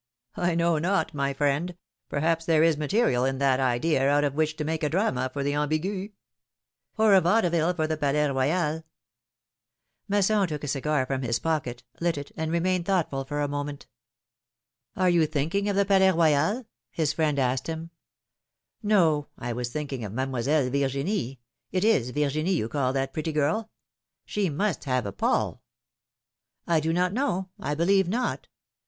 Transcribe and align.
I 0.35 0.55
know 0.55 0.79
not, 0.79 1.13
my 1.13 1.31
friend; 1.31 1.77
perhaps 2.09 2.43
there 2.45 2.63
is 2.63 2.75
material 2.75 3.23
in 3.23 3.37
that 3.37 3.59
idea 3.59 4.09
out 4.09 4.23
of 4.23 4.33
which 4.33 4.55
to 4.55 4.63
make 4.63 4.81
a 4.81 4.89
drama 4.89 5.29
for 5.31 5.43
the 5.43 5.51
Ambigu 5.51 6.11
—"^^Or 6.97 7.15
a 7.15 7.21
vaudeville 7.21 7.75
for 7.75 7.85
the 7.85 7.97
Palais 7.97 8.27
Royal!" 8.31 8.83
Masson 10.09 10.47
took 10.47 10.63
a 10.63 10.67
cigar 10.67 11.05
from 11.05 11.21
his 11.21 11.37
pocket, 11.37 11.83
lit 11.99 12.17
it, 12.17 12.31
and 12.35 12.51
remained 12.51 12.87
thoughtful 12.87 13.19
a 13.29 13.47
moment. 13.47 13.85
^^Are 14.97 15.13
you 15.13 15.27
thinking 15.27 15.69
of 15.69 15.75
the 15.75 15.85
Palais 15.85 16.09
Royal?" 16.13 16.65
his 16.89 17.13
friend 17.13 17.37
asked 17.37 17.67
him. 17.67 17.91
^^No, 18.83 19.27
I 19.37 19.53
was 19.53 19.69
thinking 19.69 20.03
of 20.03 20.11
Mademoiselle 20.13 20.71
Virginie— 20.71 21.41
it 21.71 21.83
is 21.83 22.09
Virginie 22.09 22.53
you 22.55 22.67
call 22.67 22.91
that 22.93 23.13
pretty 23.13 23.33
girl? 23.33 23.69
She 24.25 24.49
must 24.49 24.85
have 24.85 25.05
a 25.05 25.11
Paul?" 25.11 25.61
do 26.67 26.91
not 26.91 27.13
know; 27.13 27.49
I 27.59 27.75
believe 27.75 28.07
not. 28.09 28.47